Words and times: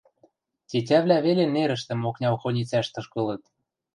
Тетявлӓ 0.69 1.17
веле 1.25 1.45
нерӹштӹм 1.55 2.01
окня 2.09 2.27
охоницӓш 2.35 2.87
тышкылыт. 2.93 3.43